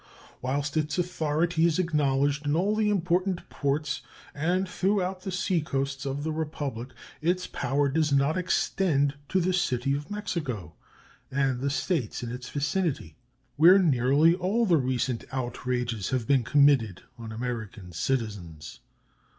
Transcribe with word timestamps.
Whilst 0.41 0.75
its 0.77 0.97
authority 0.97 1.63
is 1.63 1.77
acknowledged 1.77 2.47
in 2.47 2.55
all 2.55 2.75
the 2.75 2.89
important 2.89 3.47
ports 3.51 4.01
and 4.33 4.67
throughout 4.67 5.21
the 5.21 5.29
seacoasts 5.31 6.07
of 6.07 6.23
the 6.23 6.31
Republic, 6.31 6.89
its 7.21 7.45
power 7.45 7.87
does 7.87 8.11
not 8.11 8.35
extend 8.35 9.13
to 9.29 9.39
the 9.39 9.53
City 9.53 9.93
of 9.95 10.09
Mexico 10.09 10.73
and 11.29 11.59
the 11.61 11.69
States 11.69 12.23
in 12.23 12.31
its 12.31 12.49
vicinity, 12.49 13.15
where 13.57 13.77
nearly 13.77 14.33
all 14.33 14.65
the 14.65 14.77
recent 14.77 15.23
outrages 15.31 16.09
have 16.09 16.25
been 16.25 16.41
committed 16.43 17.03
on 17.19 17.31
American 17.31 17.91
citizens. 17.91 18.79